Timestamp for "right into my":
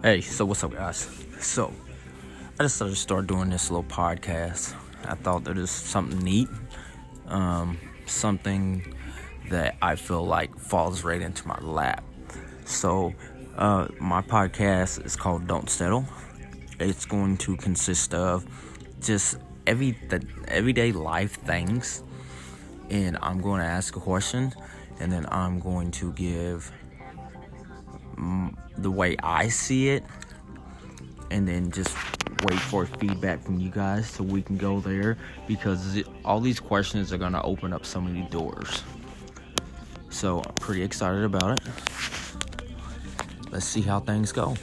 11.02-11.58